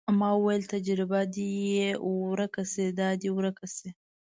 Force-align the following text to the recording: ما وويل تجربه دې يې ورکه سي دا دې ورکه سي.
ما 0.19 0.29
وويل 0.37 0.63
تجربه 0.73 1.19
دې 1.33 1.47
يې 1.73 1.89
ورکه 2.29 2.63
سي 2.71 2.85
دا 2.99 3.09
دې 3.21 3.29
ورکه 3.37 3.65
سي. 3.75 3.89